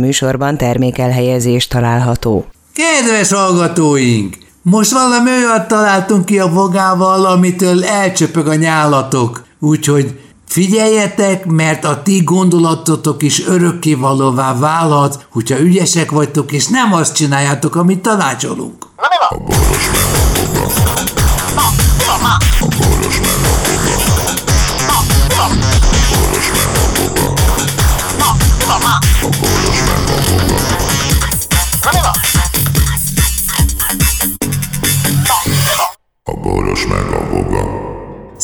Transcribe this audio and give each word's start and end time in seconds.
műsorban 0.00 0.56
termékelhelyezés 0.56 1.66
található. 1.66 2.46
Kedves 2.74 3.32
hallgatóink! 3.32 4.36
Most 4.62 4.90
valami 4.90 5.30
olyat 5.30 5.68
találtunk 5.68 6.24
ki 6.24 6.38
a 6.38 6.48
vogával, 6.48 7.26
amitől 7.26 7.84
elcsöpög 7.84 8.46
a 8.46 8.54
nyálatok. 8.54 9.42
Úgyhogy 9.58 10.18
figyeljetek, 10.46 11.46
mert 11.46 11.84
a 11.84 12.02
ti 12.02 12.22
gondolatotok 12.22 13.22
is 13.22 13.46
örökkévalóvá 13.46 14.58
válhat, 14.58 15.26
hogyha 15.30 15.60
ügyesek 15.60 16.10
vagytok, 16.10 16.52
és 16.52 16.66
nem 16.66 16.92
azt 16.92 17.14
csináljátok, 17.14 17.76
amit 17.76 18.02
tanácsolunk. 18.02 18.86
Na 18.96 19.06
mi 19.10 19.16
van? 19.28 19.48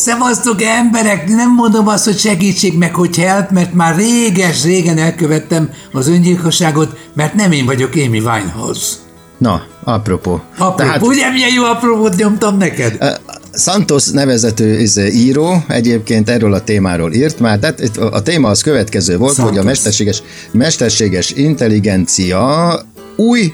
Szevasztok 0.06 0.62
emberek, 0.62 1.28
nem 1.28 1.54
mondom 1.54 1.88
azt, 1.88 2.04
hogy 2.04 2.18
segítség 2.18 2.78
meg, 2.78 2.94
hogy 2.94 3.16
help, 3.16 3.50
mert 3.50 3.74
már 3.74 3.96
réges-régen 3.96 4.98
elkövettem 4.98 5.70
az 5.92 6.08
öngyilkosságot, 6.08 6.98
mert 7.14 7.34
nem 7.34 7.52
én 7.52 7.64
vagyok 7.64 7.90
Amy 7.94 8.18
Winehouse. 8.18 8.94
Na, 9.38 9.62
apropó. 9.84 10.42
Apropó, 10.52 10.76
Tehát, 10.76 11.02
ugye 11.02 11.30
milyen 11.30 11.52
jó 11.52 11.64
apropót 11.64 12.16
nyomtam 12.16 12.56
neked? 12.56 12.96
Uh, 13.00 13.08
Santos 13.52 14.08
nevezető 14.08 14.80
izé, 14.80 15.10
író 15.12 15.64
egyébként 15.68 16.30
erről 16.30 16.52
a 16.52 16.60
témáról 16.60 17.12
írt 17.12 17.40
már, 17.40 17.58
tehát 17.58 17.96
a 17.96 18.22
téma 18.22 18.48
az 18.48 18.62
következő 18.62 19.16
volt, 19.16 19.34
Santos. 19.34 19.52
hogy 19.52 19.60
a 19.60 19.64
mesterséges, 19.64 20.22
mesterséges 20.50 21.30
intelligencia 21.30 22.80
új 23.16 23.52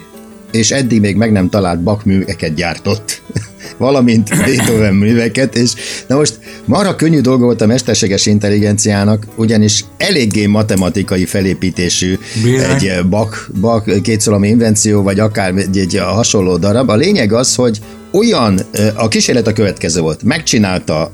és 0.52 0.70
eddig 0.70 1.00
még 1.00 1.16
meg 1.16 1.32
nem 1.32 1.48
talált 1.48 1.82
bakműveket 1.82 2.54
gyártott 2.54 3.22
valamint 3.78 4.28
Beethoven 4.28 4.94
műveket, 4.94 5.56
és 5.56 5.72
na 6.06 6.16
most 6.16 6.38
marha 6.64 6.96
könnyű 6.96 7.20
dolga 7.20 7.44
volt 7.44 7.60
a 7.60 7.66
mesterséges 7.66 8.26
intelligenciának, 8.26 9.26
ugyanis 9.36 9.84
eléggé 9.96 10.46
matematikai 10.46 11.24
felépítésű 11.24 12.18
Bizony. 12.42 12.70
egy 12.70 13.06
bak, 13.08 13.50
bak 13.60 14.02
kétszalami 14.02 14.48
invenció, 14.48 15.02
vagy 15.02 15.18
akár 15.18 15.54
egy, 15.56 15.78
egy 15.78 15.98
hasonló 15.98 16.56
darab. 16.56 16.88
A 16.88 16.96
lényeg 16.96 17.32
az, 17.32 17.54
hogy 17.54 17.80
olyan, 18.12 18.60
a 18.94 19.08
kísérlet 19.08 19.46
a 19.46 19.52
következő 19.52 20.00
volt, 20.00 20.22
megcsinálta 20.22 21.12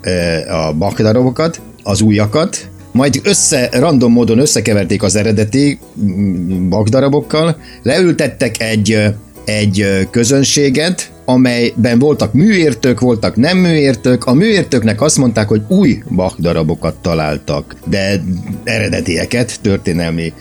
a 0.48 0.72
bakdarabokat, 0.72 1.60
az 1.82 2.00
újakat, 2.00 2.68
majd 2.92 3.20
össze, 3.22 3.68
random 3.72 4.12
módon 4.12 4.38
összekeverték 4.38 5.02
az 5.02 5.16
eredeti 5.16 5.78
mm, 6.00 6.68
bakdarabokkal, 6.68 7.56
leültettek 7.82 8.62
egy, 8.62 8.98
egy 9.48 10.08
közönséget, 10.10 11.12
amelyben 11.24 11.98
voltak 11.98 12.32
műértők, 12.32 13.00
voltak 13.00 13.36
nem 13.36 13.58
műértők. 13.58 14.24
A 14.24 14.32
műértőknek 14.32 15.00
azt 15.00 15.16
mondták, 15.16 15.48
hogy 15.48 15.62
új 15.68 16.02
Bach 16.10 16.40
darabokat 16.40 16.94
találtak, 16.94 17.74
de 17.84 18.22
eredetieket 18.64 19.60
történelmi 19.60 20.32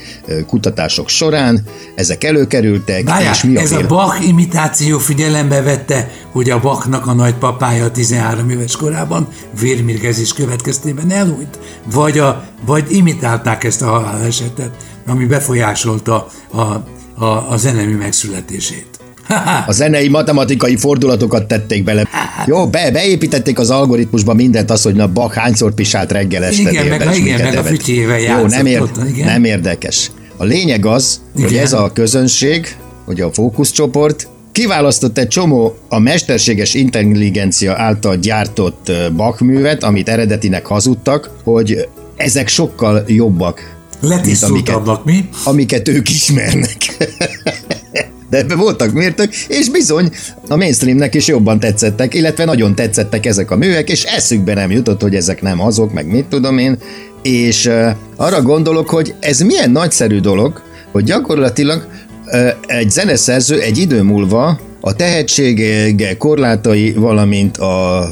kutatások 0.47 1.09
során 1.09 1.63
ezek 1.95 2.23
előkerültek. 2.23 3.03
Várjál, 3.03 3.33
és 3.33 3.43
mi 3.43 3.57
a 3.57 3.59
ez 3.59 3.69
fél... 3.69 3.83
a 3.83 3.87
Bach 3.87 4.27
imitáció 4.27 4.97
figyelembe 4.97 5.61
vette, 5.61 6.11
hogy 6.31 6.49
a 6.49 6.59
Bachnak 6.59 7.07
a 7.07 7.13
nagypapája 7.13 7.91
13 7.91 8.49
éves 8.49 8.75
korában 8.75 9.27
vérmérgezés 9.59 10.33
következtében 10.33 11.11
elhunyt? 11.11 11.59
Vagy, 11.91 12.17
a, 12.17 12.43
vagy 12.65 12.85
imitálták 12.89 13.63
ezt 13.63 13.81
a 13.81 13.85
halálesetet, 13.85 14.71
ami 15.05 15.25
befolyásolta 15.25 16.27
a, 16.51 16.61
a, 17.23 17.51
a 17.51 17.57
zenemű 17.57 17.95
megszületését? 17.95 18.96
A 19.67 19.71
zenei 19.71 20.07
matematikai 20.07 20.75
fordulatokat 20.77 21.47
tették 21.47 21.83
bele. 21.83 22.07
Jó, 22.45 22.67
be, 22.67 22.91
beépítették 22.91 23.59
az 23.59 23.69
algoritmusba 23.69 24.33
mindent 24.33 24.71
az, 24.71 24.81
hogy 24.81 24.95
na 24.95 25.07
Bach 25.07 25.35
hányszor 25.35 25.73
pisált 25.73 26.11
reggel 26.11 26.43
este 26.43 26.69
Igen, 26.69 26.87
meg, 26.87 27.17
igen, 27.17 27.41
meg 27.41 27.57
a 27.57 27.63
fütyével 27.63 28.19
Jó, 28.19 28.45
nem, 28.45 28.65
ér, 28.65 28.81
ott, 28.81 28.95
igen. 29.07 29.25
nem 29.25 29.43
érdekes. 29.43 30.11
A 30.37 30.43
lényeg 30.43 30.85
az, 30.85 31.21
igen. 31.35 31.49
hogy 31.49 31.57
ez 31.57 31.73
a 31.73 31.91
közönség, 31.93 32.75
hogy 33.05 33.21
a 33.21 33.31
fókuszcsoport 33.31 34.27
kiválasztott 34.51 35.17
egy 35.17 35.27
csomó 35.27 35.77
a 35.89 35.99
mesterséges 35.99 36.73
intelligencia 36.73 37.73
által 37.77 38.15
gyártott 38.15 38.91
bakművet, 39.15 39.83
amit 39.83 40.09
eredetinek 40.09 40.65
hazudtak, 40.65 41.29
hogy 41.43 41.87
ezek 42.15 42.47
sokkal 42.47 43.03
jobbak, 43.07 43.75
mint 44.01 44.43
amiket, 44.43 45.05
mi? 45.05 45.29
amiket 45.43 45.87
ők 45.87 46.09
ismernek. 46.09 46.77
de 48.29 48.37
ebbe 48.37 48.55
voltak 48.55 48.91
mértök, 48.91 49.35
és 49.35 49.69
bizony 49.69 50.11
a 50.47 50.55
mainstreamnek 50.55 51.15
is 51.15 51.27
jobban 51.27 51.59
tetszettek, 51.59 52.13
illetve 52.13 52.45
nagyon 52.45 52.75
tetszettek 52.75 53.25
ezek 53.25 53.51
a 53.51 53.55
művek, 53.55 53.89
és 53.89 54.03
eszükbe 54.03 54.53
nem 54.53 54.71
jutott, 54.71 55.01
hogy 55.01 55.15
ezek 55.15 55.41
nem 55.41 55.61
azok, 55.61 55.93
meg 55.93 56.07
mit 56.07 56.25
tudom 56.25 56.57
én, 56.57 56.77
és 57.21 57.65
uh, 57.65 57.89
arra 58.15 58.41
gondolok, 58.41 58.89
hogy 58.89 59.15
ez 59.19 59.39
milyen 59.39 59.71
nagyszerű 59.71 60.19
dolog, 60.19 60.61
hogy 60.91 61.03
gyakorlatilag 61.03 61.87
uh, 62.25 62.49
egy 62.65 62.89
zeneszerző 62.89 63.61
egy 63.61 63.77
idő 63.77 64.01
múlva 64.01 64.59
a 64.87 64.93
tehetsége 64.93 66.17
korlátai, 66.17 66.91
valamint 66.91 67.57
a 67.57 68.07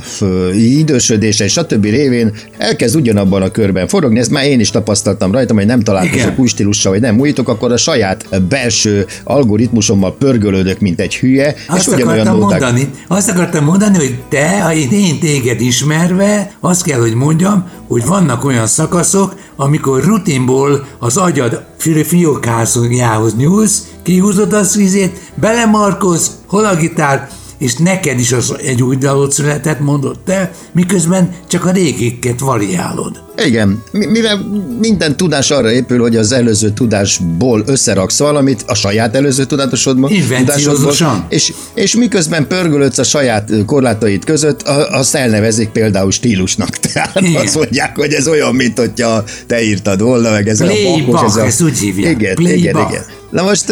idősödése 0.54 1.44
és 1.44 1.52
stb. 1.52 1.84
révén 1.84 2.34
elkezd 2.58 2.96
ugyanabban 2.96 3.42
a 3.42 3.50
körben 3.50 3.88
forogni. 3.88 4.20
Ezt 4.20 4.30
már 4.30 4.46
én 4.46 4.60
is 4.60 4.70
tapasztaltam 4.70 5.32
rajtam, 5.32 5.58
hogy 5.58 5.66
nem 5.66 5.80
találkozok 5.80 6.40
új 6.40 6.48
stílussal, 6.48 6.92
vagy 6.92 7.02
nem 7.02 7.20
újítok, 7.20 7.50
akkor 7.50 7.72
a 7.72 7.78
saját 7.78 8.42
belső 8.48 9.06
algoritmusommal 9.24 10.16
pörgölődök, 10.18 10.80
mint 10.80 11.00
egy 11.00 11.16
hülye. 11.16 11.56
Azt 11.68 11.88
és 11.88 11.94
akartam 12.04 12.38
mondani, 12.38 12.62
mondani, 12.62 12.90
azt 13.08 13.30
akartam 13.30 13.64
mondani, 13.64 13.98
hogy 13.98 14.16
te, 14.30 14.62
ha 14.62 14.74
én 14.74 15.20
téged 15.20 15.62
ismerve, 15.62 16.52
azt 16.60 16.84
kell, 16.84 17.00
hogy 17.00 17.14
mondjam, 17.14 17.70
hogy 17.88 18.06
vannak 18.06 18.46
olyan 18.46 18.68
szakaszok, 18.68 19.36
amikor 19.56 20.04
rutinból 20.04 20.86
az 21.00 21.18
agyad 21.18 21.66
fiókájához 22.04 23.36
nyúlsz, 23.36 23.88
kihúzod 24.04 24.54
a 24.54 24.64
szvízét, 24.64 25.32
belemarkoz, 25.36 26.32
hol 26.48 26.66
a 26.66 26.76
gitár, 26.76 27.30
és 27.58 27.76
neked 27.76 28.20
is 28.20 28.32
az 28.32 28.56
egy 28.64 28.84
új 28.84 28.96
dalot 28.96 29.32
született, 29.32 29.80
mondott 29.80 30.26
te, 30.26 30.52
miközben 30.72 31.30
csak 31.48 31.66
a 31.66 31.72
régiket 31.72 32.40
variálod. 32.40 33.24
Igen, 33.46 33.84
mivel 33.92 34.38
minden 34.80 35.18
tudás 35.18 35.52
arra 35.52 35.72
épül, 35.72 36.00
hogy 36.00 36.16
az 36.16 36.32
előző 36.32 36.70
tudásból 36.70 37.64
összeraksz 37.66 38.20
valamit, 38.20 38.64
a 38.68 38.76
saját 38.76 39.16
előző 39.16 39.46
tudásodból, 39.46 40.12
és, 41.30 41.54
és 41.74 41.96
miközben 41.96 42.48
pörgölődsz 42.48 42.98
a 42.98 43.04
saját 43.04 43.52
korlátaid 43.66 44.26
között, 44.26 44.62
azt 44.92 45.16
elnevezik 45.16 45.70
például 45.70 46.12
stílusnak. 46.12 46.70
Tehát 46.94 47.22
igen. 47.22 47.42
azt 47.42 47.56
mondják, 47.56 47.96
hogy 47.96 48.14
ez 48.14 48.28
olyan, 48.28 48.56
mint 48.56 48.80
hogyha 48.80 49.24
te 49.48 49.64
írtad 49.64 50.02
volna, 50.02 50.32
meg 50.32 50.48
ez 50.48 50.58
Playback, 50.58 51.08
a 51.08 51.12
bakos, 51.12 51.30
ez 51.30 51.36
a... 51.36 51.46
ezt 51.46 51.62
úgy 51.62 51.78
hívják. 51.78 52.22
Igen, 52.22 52.38
igen, 52.40 52.88
igen. 52.90 53.04
Na 53.30 53.44
most 53.44 53.66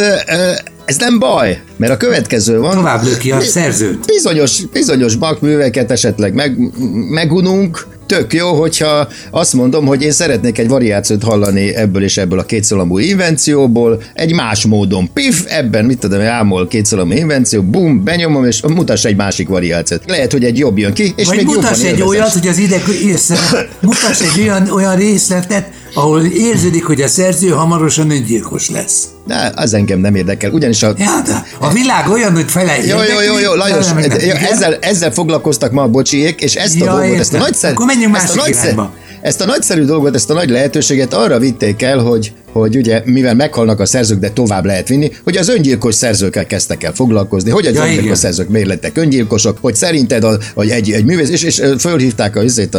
ez 0.86 0.98
nem 0.98 1.20
baj, 1.20 1.62
mert 1.78 1.92
a 1.92 1.98
következő 1.98 2.60
van. 2.60 2.76
Tovább 2.76 3.04
löki 3.04 3.32
a 3.32 3.42
szerzőt. 3.42 4.06
Bizonyos, 4.06 4.62
bizonyos 4.66 5.16
bakműveket 5.16 5.92
esetleg 5.92 6.34
meg, 6.34 6.58
megununk, 7.10 7.88
tök 8.06 8.34
jó, 8.34 8.54
hogyha 8.54 9.08
azt 9.32 9.54
mondom, 9.54 9.86
hogy 9.86 10.02
én 10.02 10.12
szeretnék 10.12 10.58
egy 10.58 10.68
variációt 10.68 11.24
hallani 11.24 11.76
ebből 11.76 12.04
és 12.04 12.18
ebből 12.18 12.40
a 12.40 12.46
kétszalambú 12.46 12.98
invencióból, 12.98 14.02
egy 14.14 14.34
más 14.34 14.66
módon 14.66 15.10
pif, 15.14 15.44
ebben 15.48 15.86
mit 15.86 16.00
tudom, 16.00 16.22
ámol 16.22 16.68
kétszalambú 16.68 17.14
invenció, 17.14 17.62
bum, 17.62 18.04
benyomom, 18.04 18.46
és 18.46 18.62
mutass 18.62 19.06
egy 19.06 19.16
másik 19.16 19.48
variációt. 19.48 20.04
Lehet, 20.08 20.32
hogy 20.32 20.44
egy 20.44 20.58
jobb 20.58 20.78
jön 20.78 20.94
ki, 20.94 21.14
és 21.16 21.28
Vagy 21.28 21.36
még 21.36 21.46
mutass 21.46 21.80
egy 21.80 21.84
élvezes. 21.84 22.08
olyat, 22.08 22.32
hogy 22.32 22.48
az 22.48 22.58
ideg 22.58 22.82
mutass 23.82 24.22
egy 24.22 24.42
olyan, 24.42 24.70
olyan 24.70 24.96
részletet, 24.96 25.70
ahol 25.94 26.26
érződik, 26.26 26.86
hogy 26.86 27.02
a 27.02 27.08
szerző 27.08 27.50
hamarosan 27.50 28.10
öngyilkos 28.10 28.70
lesz. 28.70 29.08
De 29.28 29.52
az 29.56 29.74
engem 29.74 30.00
nem 30.00 30.16
érdekel, 30.16 30.52
ugyanis 30.52 30.84
a... 30.84 30.94
Ja, 30.98 31.22
de 31.26 31.46
a 31.60 31.72
világ 31.72 32.10
olyan, 32.10 32.34
hogy 32.34 32.52
fele 32.52 32.78
Jó, 32.86 32.98
jó, 32.98 33.22
jó, 33.22 33.40
jó, 33.40 33.54
Lajos, 33.54 33.86
ezzel, 34.52 34.78
ezzel 34.80 35.12
foglalkoztak 35.12 35.72
ma 35.72 35.82
a 35.82 35.88
bocsiék, 35.88 36.42
és 36.42 36.56
ezt 36.56 36.76
ja, 36.76 36.92
a 36.92 37.00
dolgot, 37.00 37.20
ezt 37.20 37.34
a 37.34 37.38
nagyszerű... 37.38 37.74
Akkor 37.74 37.86
menjünk 37.86 38.14
másik 38.14 38.36
nagyszer, 38.36 38.76
ezt 39.24 39.42
a 39.42 39.46
nagyszerű 39.46 39.84
dolgot, 39.84 40.16
ezt 40.16 40.30
a 40.30 40.34
nagy 40.34 40.50
lehetőséget 40.50 41.14
arra 41.14 41.40
vitték 41.40 41.82
el, 41.82 41.98
hogy, 41.98 42.34
hogy 42.52 42.78
ugye, 42.78 43.02
mivel 43.06 43.36
meghalnak 43.36 43.80
a 43.80 43.86
szerzők, 43.86 44.20
de 44.20 44.30
tovább 44.30 44.66
lehet 44.66 44.88
vinni, 44.88 45.12
hogy 45.24 45.38
az 45.38 45.50
öngyilkos 45.50 45.96
szerzőkkel 45.96 46.46
kezdtek 46.46 46.84
el 46.84 46.94
foglalkozni, 46.94 47.50
hogy 47.52 47.66
az 47.66 47.74
ja, 47.74 47.82
öngyilkos 47.82 48.04
igen. 48.04 48.16
szerzők 48.16 48.50
miért 48.50 48.68
lettek 48.68 48.98
öngyilkosok, 48.98 49.58
hogy 49.62 49.76
szerinted 49.76 50.24
a, 50.24 50.38
hogy 50.54 50.70
egy, 50.70 50.92
egy 50.92 51.06
művész, 51.06 51.30
és, 51.30 51.44
és 51.44 51.62
fölhívták 51.80 52.36
a, 52.36 52.42
a, 52.72 52.78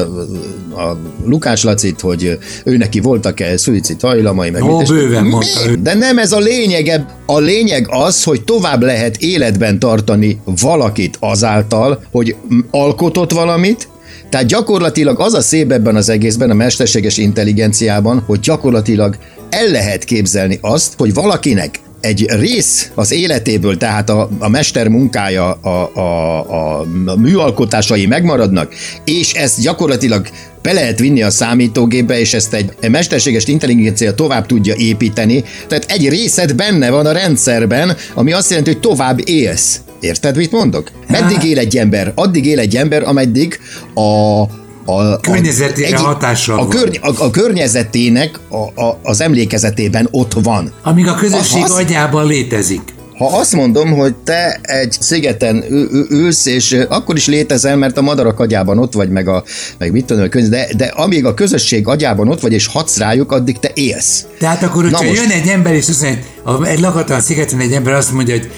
a 0.80 0.98
Lukás 1.24 1.62
Lacit, 1.62 2.00
hogy 2.00 2.38
ő 2.64 2.76
neki 2.76 3.00
voltak-e 3.00 3.56
szuicid 3.56 4.00
hajlamai, 4.00 4.50
meg 4.50 4.62
Ó, 4.62 4.78
mit, 4.78 4.88
bőven 4.88 5.24
mondta 5.24 5.76
De 5.82 5.94
nem 5.94 6.18
ez 6.18 6.32
a 6.32 6.38
lényeg, 6.38 7.04
a 7.26 7.38
lényeg 7.38 7.86
az, 7.90 8.22
hogy 8.22 8.44
tovább 8.44 8.82
lehet 8.82 9.16
életben 9.16 9.78
tartani 9.78 10.40
valakit 10.60 11.16
azáltal, 11.20 12.02
hogy 12.10 12.36
alkotott 12.70 13.32
valamit, 13.32 13.88
tehát 14.28 14.46
gyakorlatilag 14.46 15.20
az 15.20 15.34
a 15.34 15.40
szép 15.40 15.72
ebben 15.72 15.96
az 15.96 16.08
egészben, 16.08 16.50
a 16.50 16.54
mesterséges 16.54 17.16
intelligenciában, 17.16 18.22
hogy 18.26 18.40
gyakorlatilag 18.40 19.16
el 19.50 19.66
lehet 19.66 20.04
képzelni 20.04 20.58
azt, 20.60 20.94
hogy 20.96 21.14
valakinek 21.14 21.80
egy 22.04 22.26
rész 22.28 22.90
az 22.94 23.12
életéből, 23.12 23.76
tehát 23.76 24.10
a, 24.10 24.28
a 24.38 24.48
mester 24.48 24.88
munkája, 24.88 25.52
a, 25.52 25.90
a, 25.94 26.38
a, 26.78 26.84
műalkotásai 27.16 28.06
megmaradnak, 28.06 28.74
és 29.04 29.32
ezt 29.32 29.60
gyakorlatilag 29.60 30.26
be 30.62 30.72
lehet 30.72 30.98
vinni 30.98 31.22
a 31.22 31.30
számítógépbe, 31.30 32.18
és 32.20 32.34
ezt 32.34 32.54
egy 32.54 32.90
mesterséges 32.90 33.46
intelligencia 33.46 34.14
tovább 34.14 34.46
tudja 34.46 34.74
építeni. 34.76 35.44
Tehát 35.68 35.84
egy 35.88 36.08
részed 36.08 36.54
benne 36.54 36.90
van 36.90 37.06
a 37.06 37.12
rendszerben, 37.12 37.96
ami 38.14 38.32
azt 38.32 38.48
jelenti, 38.48 38.72
hogy 38.72 38.80
tovább 38.80 39.28
élsz. 39.28 39.80
Érted, 40.04 40.36
mit 40.36 40.50
mondok? 40.50 40.90
Meddig 41.08 41.42
él 41.42 41.58
egy 41.58 41.76
ember? 41.76 42.12
Addig 42.14 42.46
él 42.46 42.58
egy 42.58 42.76
ember, 42.76 43.02
ameddig 43.02 43.58
a 43.94 44.42
a, 44.86 45.20
környezetére 45.20 45.96
a, 45.96 46.00
hatással 46.00 46.58
a, 46.58 46.68
körny, 46.68 46.96
a, 47.00 47.24
a 47.24 47.30
környezetének 47.30 48.38
a, 48.48 48.82
a, 48.82 48.98
az 49.02 49.20
emlékezetében 49.20 50.08
ott 50.10 50.32
van. 50.42 50.72
Amíg 50.82 51.08
a 51.08 51.14
közösség 51.14 51.62
az, 51.62 51.70
agyában 51.70 52.26
létezik. 52.26 52.80
Ha 53.18 53.26
azt 53.26 53.52
mondom, 53.52 53.92
hogy 53.92 54.14
te 54.14 54.58
egy 54.62 54.96
szigeten 55.00 55.64
ülsz, 56.08 56.46
és 56.46 56.84
akkor 56.88 57.16
is 57.16 57.26
létezel, 57.26 57.76
mert 57.76 57.98
a 57.98 58.02
madarak 58.02 58.40
agyában 58.40 58.78
ott 58.78 58.92
vagy, 58.92 59.10
meg, 59.10 59.28
a, 59.28 59.44
meg 59.78 59.92
mit 59.92 60.04
tudom, 60.04 60.28
de, 60.50 60.68
de 60.76 60.84
amíg 60.84 61.24
a 61.24 61.34
közösség 61.34 61.88
agyában 61.88 62.28
ott 62.28 62.40
vagy, 62.40 62.52
és 62.52 62.66
hatsz 62.66 62.98
rájuk, 62.98 63.32
addig 63.32 63.58
te 63.58 63.70
élsz. 63.74 64.24
Tehát 64.38 64.62
akkor, 64.62 64.82
hogyha 64.82 65.04
most... 65.04 65.20
jön 65.20 65.30
egy 65.30 65.48
ember, 65.48 65.74
és 65.74 65.88
azt 65.88 66.02
mondja, 66.02 66.20
hogy 66.20 66.33
egy 66.64 66.80
lakatlan 66.80 67.20
szigeten 67.20 67.60
egy 67.60 67.72
ember 67.72 67.94
azt 67.94 68.12
mondja, 68.12 68.34
hogy 68.34 68.50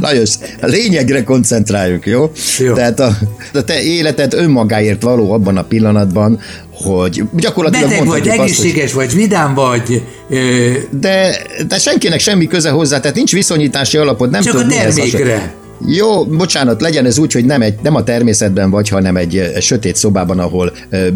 Lajos, 0.00 0.34
a 0.60 0.66
lényegre 0.66 1.24
koncentráljunk, 1.24 2.06
jó? 2.06 2.30
jó. 2.58 2.74
Tehát 2.74 3.00
a, 3.00 3.16
a 3.52 3.64
te 3.64 3.82
életed 3.82 4.34
önmagáért 4.34 5.02
való 5.02 5.32
abban 5.32 5.56
a 5.56 5.62
pillanatban, 5.62 6.40
hogy 6.72 7.22
gyakorlatilag 7.36 7.88
Beteg 7.88 8.06
vagy, 8.06 8.28
azt, 8.28 8.38
egészséges 8.38 8.92
hogy... 8.92 9.04
vagy, 9.06 9.14
vidám 9.14 9.54
vagy. 9.54 10.02
Ö... 10.30 10.72
De, 10.90 11.36
de 11.68 11.78
senkinek 11.78 12.20
semmi 12.20 12.46
köze 12.46 12.70
hozzá, 12.70 13.00
tehát 13.00 13.16
nincs 13.16 13.32
viszonyítási 13.32 13.96
alapod, 13.96 14.30
nem 14.30 14.42
Csak 14.42 14.52
tud, 14.52 14.72
a 14.72 14.74
termékre. 14.74 15.54
Jó, 15.86 16.24
bocsánat, 16.24 16.80
legyen 16.80 17.06
ez 17.06 17.18
úgy, 17.18 17.32
hogy 17.32 17.44
nem, 17.44 17.62
egy, 17.62 17.74
nem 17.82 17.94
a 17.94 18.04
természetben 18.04 18.70
vagy, 18.70 18.88
hanem 18.88 19.16
egy, 19.16 19.36
egy 19.36 19.62
sötét 19.62 19.96
szobában, 19.96 20.38
ahol 20.38 20.72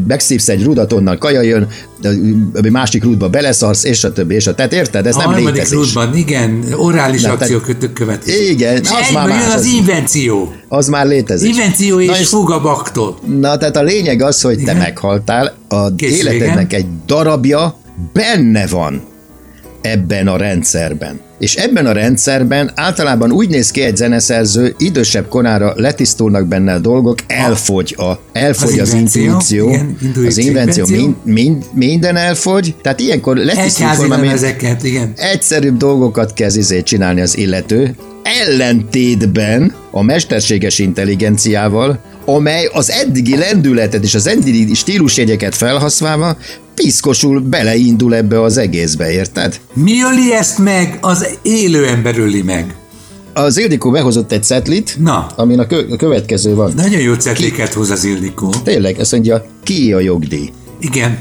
megszívsz 0.06 0.48
egy 0.48 0.62
rudat, 0.62 0.92
onnan 0.92 1.18
kaja 1.18 1.40
jön, 1.40 1.68
de 2.52 2.70
másik 2.70 3.04
rúdba 3.04 3.28
beleszarsz, 3.28 3.84
és 3.84 4.04
a 4.04 4.12
többi, 4.12 4.34
és 4.34 4.46
a 4.46 4.54
tehát 4.54 4.72
érted? 4.72 5.06
Ez 5.06 5.16
a 5.16 5.30
nem 5.30 5.44
létezés. 5.44 5.70
rúdban, 5.70 6.16
igen, 6.16 6.64
orális 6.76 7.22
Na, 7.22 7.32
akció 7.32 7.58
következik. 7.94 8.50
Igen, 8.50 8.74
és 8.74 8.88
az 8.90 9.12
már 9.12 9.28
más. 9.28 9.54
az 9.54 9.64
invenció. 9.64 10.52
Az 10.68 10.88
már 10.88 11.06
létezik. 11.06 11.48
Invenció 11.48 12.00
és, 12.00 12.06
Na 12.06 12.18
és 12.18 12.28
fugabaktól. 12.28 13.18
Na, 13.40 13.56
tehát 13.56 13.76
a 13.76 13.82
lényeg 13.82 14.22
az, 14.22 14.40
hogy 14.40 14.60
igen? 14.60 14.74
te 14.74 14.80
meghaltál, 14.80 15.54
a 15.68 15.94
Kész 15.94 16.22
életednek 16.22 16.72
egy 16.72 16.86
darabja 17.06 17.78
benne 18.12 18.66
van 18.66 19.02
ebben 19.80 20.28
a 20.28 20.36
rendszerben. 20.36 21.20
És 21.40 21.54
ebben 21.54 21.86
a 21.86 21.92
rendszerben 21.92 22.70
általában 22.74 23.32
úgy 23.32 23.48
néz 23.48 23.70
ki 23.70 23.82
egy 23.82 23.96
zeneszerző, 23.96 24.74
idősebb 24.78 25.28
korára 25.28 25.72
letisztulnak 25.76 26.46
benne 26.46 26.72
a 26.72 26.78
dolgok, 26.78 27.18
elfogy, 27.26 27.94
a, 27.98 28.20
elfogy 28.32 28.78
az, 28.78 28.88
az 28.88 28.94
intuíció, 28.94 29.68
igen, 29.68 29.96
az 30.26 30.38
invenció, 30.38 30.86
mind, 30.86 31.14
mind, 31.24 31.64
minden 31.72 32.16
elfogy, 32.16 32.74
tehát 32.82 33.00
ilyenkor 33.00 33.36
letisztul 33.36 34.28
ezeket, 34.28 34.84
igen. 34.84 35.12
egyszerűbb 35.16 35.76
dolgokat 35.76 36.32
kezd 36.32 36.56
izé 36.56 36.82
csinálni 36.82 37.20
az 37.20 37.36
illető, 37.36 37.94
ellentétben 38.22 39.74
a 39.90 40.02
mesterséges 40.02 40.78
intelligenciával, 40.78 42.00
amely 42.24 42.68
az 42.72 42.90
eddigi 42.90 43.36
lendületet 43.36 44.04
és 44.04 44.14
az 44.14 44.26
eddigi 44.26 44.74
stílusjegyeket 44.74 45.54
felhasználva 45.54 46.36
piszkosul 46.82 47.40
beleindul 47.40 48.14
ebbe 48.14 48.42
az 48.42 48.56
egészbe, 48.56 49.12
érted? 49.12 49.60
Mi 49.72 49.92
öli 50.12 50.34
ezt 50.34 50.58
meg? 50.58 50.98
Az 51.00 51.26
élő 51.42 51.86
ember 51.86 52.18
öli 52.18 52.42
meg. 52.42 52.74
Az 53.32 53.58
Ildikó 53.58 53.90
behozott 53.90 54.32
egy 54.32 54.42
cetlit, 54.42 54.96
Na. 54.98 55.26
amin 55.36 55.58
a, 55.58 55.66
kö- 55.66 55.92
a 55.92 55.96
következő 55.96 56.54
van. 56.54 56.72
Nagyon 56.76 57.00
jó 57.00 57.14
cetliket 57.14 57.72
hoz 57.72 57.90
az 57.90 58.04
Ildikó. 58.04 58.54
Tényleg, 58.64 58.98
ezt 58.98 59.12
mondja, 59.12 59.44
ki 59.62 59.92
a 59.92 60.00
jogdíj? 60.00 60.50
Igen. 60.80 61.18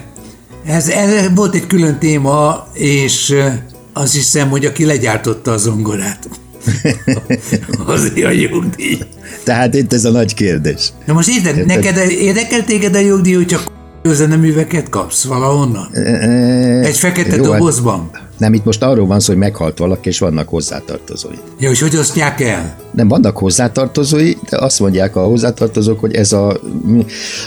Ez, 0.65 0.87
ez 0.87 1.29
volt 1.35 1.55
egy 1.55 1.67
külön 1.67 1.99
téma, 1.99 2.67
és 2.73 3.35
azt 3.93 4.13
hiszem, 4.13 4.49
hogy 4.49 4.65
aki 4.65 4.85
legyártotta 4.85 5.51
a 5.51 5.57
zongorát. 5.57 6.29
Azért 7.85 8.25
a 8.25 8.31
jogdíj. 8.31 8.97
Tehát 9.43 9.75
itt 9.75 9.93
ez 9.93 10.05
a 10.05 10.11
nagy 10.11 10.33
kérdés. 10.33 10.93
Na 11.05 11.13
most 11.13 11.29
érted? 11.29 11.65
neked 11.65 12.11
érdekel 12.11 12.63
téged 12.65 12.95
a 12.95 12.99
jogdíj, 12.99 13.33
hogy 13.33 13.47
csak 13.47 13.77
zeneműveket 14.03 14.89
kapsz 14.89 15.23
valahonnan? 15.23 15.95
Egy 16.83 16.97
fekete 16.97 17.35
Jó, 17.35 17.43
hát 17.43 17.51
dobozban? 17.51 18.09
Nem, 18.37 18.53
itt 18.53 18.65
most 18.65 18.83
arról 18.83 19.07
van 19.07 19.19
szó, 19.19 19.31
hogy 19.31 19.41
meghalt 19.41 19.77
valaki, 19.77 20.09
és 20.09 20.19
vannak 20.19 20.49
hozzátartozói. 20.49 21.35
Ja, 21.59 21.69
és 21.69 21.81
hogy 21.81 21.95
osztják 21.95 22.41
el? 22.41 22.75
Nem, 22.91 23.07
vannak 23.07 23.37
hozzátartozói, 23.37 24.33
de 24.49 24.57
azt 24.57 24.79
mondják 24.79 25.15
a 25.15 25.21
hozzátartozók, 25.21 25.99
hogy 25.99 26.15
ez 26.15 26.31
a... 26.31 26.59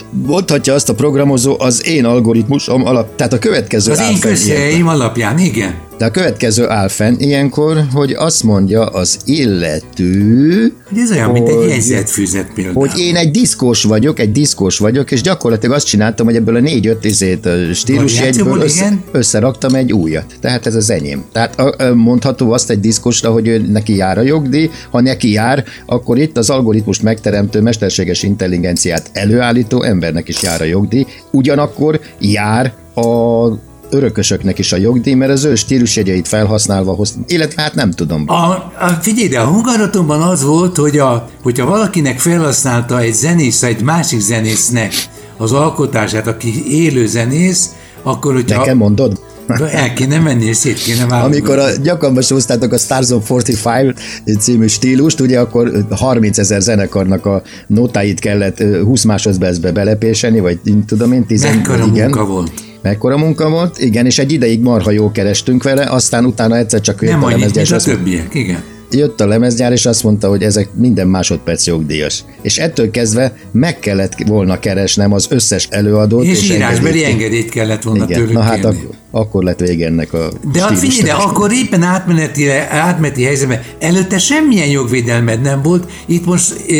Mondhatja 0.09 0.73
azt 0.73 0.89
a 0.89 0.93
programozó, 0.93 1.55
az 1.59 1.87
én 1.87 2.05
algoritmusom 2.05 2.85
alap... 2.85 3.15
Tehát 3.15 3.33
a 3.33 3.39
következő... 3.39 3.91
Az 3.91 3.99
én 3.99 4.19
közhelyeim 4.19 4.87
alapján, 4.87 5.39
igen. 5.39 5.73
De 5.97 6.05
a 6.05 6.11
következő 6.11 6.69
áll 6.69 6.87
fenn 6.87 7.15
ilyenkor, 7.17 7.83
hogy 7.93 8.11
azt 8.11 8.43
mondja 8.43 8.85
az 8.85 9.17
illető... 9.25 10.73
Hogy 10.89 10.97
ez 10.97 11.11
olyan, 11.11 11.29
hogy, 11.29 11.41
mint 11.41 11.61
egy 11.61 11.69
jegyzetfüzet 11.69 12.53
például. 12.53 12.75
Hogy 12.75 12.99
én 12.99 13.15
egy 13.15 13.31
diszkós 13.31 13.83
vagyok, 13.83 14.19
egy 14.19 14.31
diszkós 14.31 14.77
vagyok, 14.77 15.11
és 15.11 15.21
gyakorlatilag 15.21 15.75
azt 15.75 15.87
csináltam, 15.87 16.25
hogy 16.25 16.35
ebből 16.35 16.55
a 16.55 16.59
négy-öt 16.59 17.05
izét 17.05 17.47
stílusjegyből 17.73 18.61
össze, 18.61 18.97
összeraktam 19.11 19.75
egy 19.75 19.93
újat. 19.93 20.25
Tehát 20.39 20.65
ez 20.65 20.75
az 20.75 20.89
enyém. 20.89 21.23
Tehát 21.31 21.55
mondható 21.93 22.51
azt 22.51 22.69
egy 22.69 22.79
diszkosra, 22.79 23.31
hogy 23.31 23.47
ő 23.47 23.57
neki 23.71 23.95
jár 23.95 24.17
a 24.17 24.21
jogdíj, 24.21 24.69
ha 24.89 25.01
neki 25.01 25.31
jár, 25.31 25.63
akkor 25.85 26.17
itt 26.17 26.37
az 26.37 26.49
algoritmus 26.49 27.01
megteremtő 27.01 27.61
mesterséges 27.61 28.23
intelligenciát 28.23 29.09
előállító 29.13 29.83
embernek 29.83 30.27
is 30.27 30.41
jár 30.41 30.61
a 30.61 30.65
jogdíj, 30.65 31.05
ugyanakkor 31.31 31.99
jár 32.19 32.73
a 32.95 33.47
örökösöknek 33.93 34.59
is 34.59 34.71
a 34.73 34.77
jogdíj, 34.77 35.13
mert 35.13 35.31
az 35.31 35.43
ő 35.43 35.55
stílusjegyeit 35.55 36.27
felhasználva 36.27 36.93
hoz, 36.93 37.17
illetve 37.27 37.61
hát 37.61 37.75
nem 37.75 37.91
tudom. 37.91 38.23
A, 38.27 38.33
a, 38.33 38.97
figyelj, 39.01 39.27
de 39.27 39.39
a 39.39 39.45
hungaratomban 39.45 40.21
az 40.21 40.43
volt, 40.43 40.77
hogy 40.77 40.97
a, 40.97 41.29
hogyha 41.43 41.65
valakinek 41.65 42.19
felhasználta 42.19 42.99
egy 42.99 43.13
zenész, 43.13 43.63
egy 43.63 43.81
másik 43.81 44.19
zenésznek 44.19 44.93
az 45.37 45.51
alkotását, 45.51 46.27
aki 46.27 46.73
élő 46.83 47.07
zenész, 47.07 47.69
akkor 48.03 48.33
hogyha... 48.33 48.57
Nekem 48.57 48.77
mondod? 48.77 49.19
El 49.61 49.93
kéne 49.93 50.19
menni, 50.19 50.45
és 50.45 50.57
szét 50.57 50.77
kéne 50.77 51.05
válni. 51.05 51.25
Amikor 51.25 51.59
a, 51.59 51.65
gyakran 51.83 52.17
hoztátok 52.27 52.73
a 52.73 52.77
Stars 52.77 53.09
of 53.09 53.29
45 53.29 53.95
című 54.39 54.67
stílust, 54.67 55.19
ugye 55.19 55.39
akkor 55.39 55.85
30 55.89 56.37
ezer 56.37 56.61
zenekarnak 56.61 57.25
a 57.25 57.41
notáit 57.67 58.19
kellett 58.19 58.63
20 58.83 59.03
másodpercbe 59.03 59.71
belepéseni, 59.71 60.39
vagy 60.39 60.59
tudom 60.87 61.11
én, 61.11 61.25
10 61.25 61.43
Mekkora 61.43 61.85
igen. 61.85 62.03
munka 62.03 62.25
volt. 62.25 62.51
Mekkora 62.81 63.17
munka 63.17 63.49
volt, 63.49 63.79
igen, 63.79 64.05
és 64.05 64.19
egy 64.19 64.31
ideig 64.31 64.61
marha 64.61 64.91
jó 64.91 65.11
kerestünk 65.11 65.63
vele, 65.63 65.83
aztán 65.83 66.25
utána 66.25 66.57
egyszer 66.57 66.81
csak 66.81 67.01
jött 67.01 67.11
Nem 67.11 67.23
a. 67.23 67.29
Nem 67.29 67.65
a 67.71 67.77
többiek, 67.77 68.33
igen. 68.33 68.63
Jött 68.93 69.21
a 69.21 69.27
lemezgyár, 69.27 69.71
és 69.71 69.85
azt 69.85 70.03
mondta, 70.03 70.29
hogy 70.29 70.43
ezek 70.43 70.69
minden 70.73 71.07
másodperc 71.07 71.67
jogdíjas. 71.67 72.23
És 72.41 72.57
ettől 72.57 72.91
kezdve 72.91 73.35
meg 73.51 73.79
kellett 73.79 74.15
volna 74.27 74.59
keresnem 74.59 75.13
az 75.13 75.27
összes 75.29 75.67
előadót. 75.69 76.23
És, 76.23 76.41
és 76.41 76.49
írásbeli 76.49 77.05
engedélyt 77.05 77.49
kellett 77.49 77.83
volna 77.83 78.03
igen. 78.03 78.19
tőlük 78.19 78.33
Na 78.33 78.41
hát 78.41 78.65
ak- 78.65 78.87
akkor 79.11 79.43
lett 79.43 79.59
vége 79.59 79.85
ennek 79.85 80.13
a 80.13 80.29
De 80.53 80.61
hát 80.61 80.79
figyelj, 80.79 81.01
de 81.01 81.13
akkor 81.13 81.51
éppen 81.51 81.83
átmeneti, 81.83 82.49
átmeneti 82.69 83.23
helyzetben 83.23 83.61
előtte 83.79 84.17
semmilyen 84.17 84.67
jogvédelmed 84.67 85.41
nem 85.41 85.61
volt. 85.61 85.91
Itt 86.05 86.25
most, 86.25 86.55
e, 86.69 86.73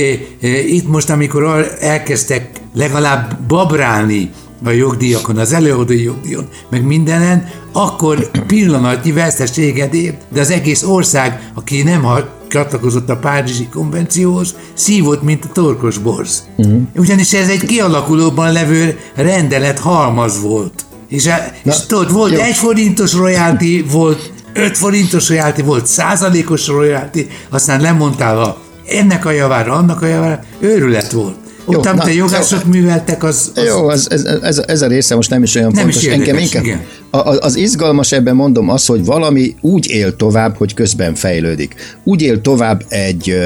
e, 0.47 0.59
itt 0.59 0.87
most 0.87 1.09
amikor 1.09 1.75
elkezdtek 1.79 2.49
legalább 2.73 3.39
babrálni 3.47 4.31
a 4.63 4.69
jogdíjakon, 4.69 5.37
az 5.37 5.53
előadói 5.53 6.03
jogdíjon, 6.03 6.47
meg 6.69 6.85
mindenen, 6.85 7.49
akkor 7.71 8.31
pillanatnyi 8.47 9.11
veszteséget 9.11 9.93
ért, 9.93 10.21
de 10.33 10.39
az 10.39 10.51
egész 10.51 10.83
ország, 10.83 11.51
aki 11.53 11.83
nem 11.83 12.05
csatlakozott 12.47 13.09
a 13.09 13.17
Párizsi 13.17 13.67
konvencióhoz, 13.67 14.55
szívott, 14.73 15.23
mint 15.23 15.45
a 15.45 15.51
torkos 15.53 15.97
borz. 15.97 16.47
Uh-huh. 16.57 16.81
Ugyanis 16.95 17.33
ez 17.33 17.49
egy 17.49 17.65
kialakulóban 17.65 18.51
levő 18.51 18.99
rendelet 19.15 19.79
halmaz 19.79 20.41
volt. 20.41 20.85
És, 21.07 21.27
a, 21.27 21.35
Na, 21.63 21.71
és 21.71 21.85
tudod, 21.85 22.11
volt 22.11 22.31
jó. 22.31 22.39
egy 22.39 22.55
forintos 22.55 23.13
royalty, 23.13 23.85
volt 23.91 24.31
öt 24.53 24.77
forintos 24.77 25.29
royalty, 25.29 25.61
volt 25.61 25.87
százalékos 25.87 26.67
royalty, 26.67 27.27
aztán 27.49 27.81
lemondtál 27.81 28.41
a 28.41 28.57
ennek 28.87 29.25
a 29.25 29.31
javára, 29.31 29.73
annak 29.73 30.01
a 30.01 30.05
javára, 30.05 30.43
őrület 30.59 31.11
volt. 31.11 31.35
Jó, 31.69 31.79
Ott, 31.79 31.85
amit 31.85 32.03
a 32.03 32.09
jogászok 32.09 32.61
jó, 32.63 32.69
műveltek, 32.69 33.23
az, 33.23 33.51
az... 33.55 33.63
Jó, 33.63 33.87
az, 33.87 34.11
ez, 34.11 34.23
ez, 34.23 34.63
ez 34.67 34.81
a 34.81 34.87
része 34.87 35.15
most 35.15 35.29
nem 35.29 35.43
is 35.43 35.55
olyan 35.55 35.71
nem 35.71 35.83
fontos. 35.83 36.01
Is 36.01 36.07
érdekes, 36.07 36.27
Engem 36.27 36.43
inkább, 36.43 36.63
igen. 36.63 36.81
A, 37.09 37.17
az 37.17 37.55
izgalmas 37.55 38.11
ebben 38.11 38.35
mondom 38.35 38.69
az, 38.69 38.85
hogy 38.85 39.05
valami 39.05 39.55
úgy 39.61 39.89
él 39.89 40.15
tovább, 40.15 40.57
hogy 40.57 40.73
közben 40.73 41.15
fejlődik. 41.15 41.75
Úgy 42.03 42.21
él 42.21 42.41
tovább 42.41 42.83
egy, 42.87 43.37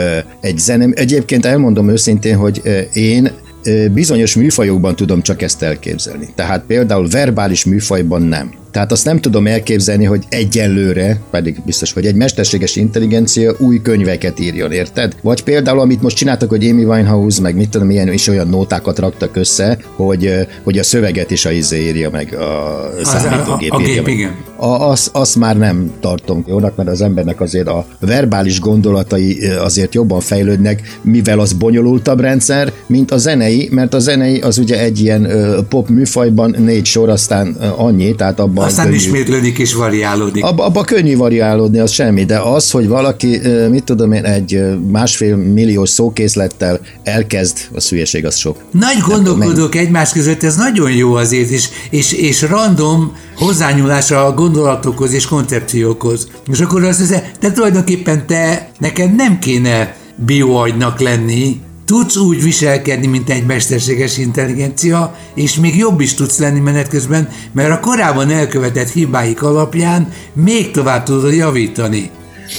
egy 0.42 0.58
zenem. 0.58 0.94
Egyébként 0.96 1.46
elmondom 1.46 1.90
őszintén, 1.90 2.36
hogy 2.36 2.62
én 2.94 3.32
bizonyos 3.94 4.36
műfajokban 4.36 4.96
tudom 4.96 5.22
csak 5.22 5.42
ezt 5.42 5.62
elképzelni. 5.62 6.30
Tehát 6.36 6.64
például 6.68 7.08
verbális 7.10 7.66
műfajban 7.66 8.22
nem. 8.22 8.52
Tehát 8.78 8.92
azt 8.92 9.06
nem 9.06 9.20
tudom 9.20 9.48
elképzelni, 9.48 10.06
hogy 10.06 10.24
egyelőre, 10.30 11.20
pedig 11.32 11.62
biztos, 11.66 11.94
hogy 11.94 12.06
egy 12.06 12.16
mesterséges 12.16 12.76
intelligencia 12.76 13.56
új 13.60 13.82
könyveket 13.82 14.40
írjon, 14.40 14.72
érted? 14.72 15.16
Vagy 15.22 15.44
például, 15.44 15.80
amit 15.80 16.02
most 16.02 16.16
csináltak, 16.16 16.50
hogy 16.50 16.70
Amy 16.70 16.84
Winehouse, 16.84 17.42
meg 17.42 17.56
mit 17.56 17.70
tudom, 17.70 17.90
ilyen 17.90 18.14
is 18.14 18.28
olyan 18.28 18.48
nótákat 18.48 19.00
raktak 19.00 19.36
össze, 19.36 19.78
hogy, 19.96 20.48
hogy 20.64 20.78
a 20.78 20.84
szöveget 20.84 21.32
is 21.32 21.46
a 21.46 21.52
izé 21.52 21.88
írja 21.88 22.10
meg, 22.10 22.34
a 22.34 22.90
számítógép 23.04 23.72
a, 23.72 23.76
a, 23.76 23.78
a 23.78 23.82
írja 23.82 23.94
gép, 23.94 24.04
meg. 24.04 24.14
igen. 24.14 24.36
A, 24.56 24.90
azt, 24.90 25.10
azt 25.14 25.36
már 25.36 25.58
nem 25.58 25.92
tartom 26.00 26.44
jónak, 26.48 26.76
mert 26.76 26.90
az 26.90 27.02
embernek 27.02 27.42
azért 27.42 27.68
a 27.68 27.86
verbális 28.00 28.60
gondolatai 28.60 29.48
azért 29.48 29.94
jobban 29.94 30.20
fejlődnek, 30.20 31.00
mivel 31.02 31.40
az 31.40 31.54
bonyolultabb 31.54 32.20
rendszer, 32.20 32.74
mint 32.88 33.12
a 33.12 33.18
zenei, 33.18 33.70
mert 33.72 33.94
a 33.94 34.00
zenei 34.00 34.40
az 34.40 34.58
ugye 34.58 34.80
egy 34.80 35.00
ilyen 35.00 35.30
pop 35.70 35.90
műfajban 35.90 36.56
négy 36.60 36.86
sor, 36.86 37.10
aztán 37.10 37.48
annyi, 37.78 38.16
tehát 38.16 38.40
abban 38.40 38.67
Aztán 38.68 38.94
ismétlődik 38.94 39.58
és 39.58 39.74
variálódik. 39.74 40.44
abba, 40.44 40.66
abba 40.66 40.84
könnyű 40.84 41.16
variálódni, 41.16 41.80
az 41.80 41.92
semmi, 41.92 42.26
de 42.26 42.40
az, 42.40 42.72
hogy 42.72 42.88
valaki, 42.88 43.40
mit 43.70 43.84
tudom 43.84 44.12
én, 44.12 44.24
egy 44.24 44.62
másfél 44.92 45.36
milliós 45.36 45.90
szókészlettel 45.90 46.80
elkezd, 47.04 47.58
a 47.74 47.80
szülyeség 47.80 48.26
az 48.26 48.36
sok. 48.36 48.58
Nagy 48.72 48.98
gondolkodók 49.08 49.76
egymás 49.76 50.12
között, 50.12 50.44
ez 50.44 50.56
nagyon 50.56 50.92
jó 50.92 51.14
azért, 51.14 51.50
és, 51.50 51.70
és, 51.90 52.12
és 52.14 52.42
random 52.42 53.16
hozzányúlása 53.36 54.26
a 54.26 54.34
gondolatokhoz 54.34 55.14
és 55.14 55.26
koncepciókhoz. 55.26 56.28
És 56.52 56.60
akkor 56.60 56.84
azt 56.84 57.00
hiszem, 57.00 57.22
te 57.40 57.52
tulajdonképpen 57.52 58.28
te, 58.28 58.70
neked 58.80 59.16
nem 59.16 59.40
kéne 59.40 59.96
bioagynak 60.26 61.00
lenni, 61.00 61.60
tudsz 61.88 62.16
úgy 62.16 62.44
viselkedni, 62.44 63.08
mint 63.08 63.30
egy 63.30 63.46
mesterséges 63.46 64.18
intelligencia, 64.18 65.16
és 65.34 65.56
még 65.56 65.78
jobb 65.78 66.00
is 66.00 66.14
tudsz 66.14 66.40
lenni 66.40 66.60
menet 66.60 66.88
közben, 66.88 67.30
mert 67.52 67.72
a 67.72 67.80
korábban 67.80 68.30
elkövetett 68.30 68.90
hibáik 68.90 69.44
alapján 69.44 70.14
még 70.34 70.72
tovább 70.72 71.04
tudod 71.04 71.34
javítani. 71.34 72.12